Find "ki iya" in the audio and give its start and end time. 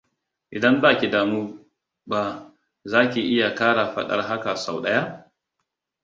3.11-3.55